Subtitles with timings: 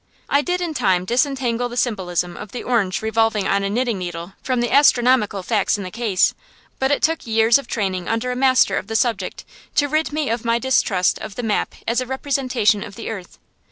[0.29, 4.33] I did in time disentangle the symbolism of the orange revolving on a knitting needle
[4.41, 6.33] from the astronomical facts in the case,
[6.79, 9.45] but it took years of training under a master of the subject
[9.75, 13.37] to rid me of my distrust of the map as a representation of the earth.